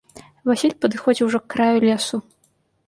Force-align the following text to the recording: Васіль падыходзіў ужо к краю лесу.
Васіль 0.51 0.73
падыходзіў 0.85 1.29
ужо 1.29 1.39
к 1.45 1.57
краю 1.57 1.77
лесу. 1.89 2.23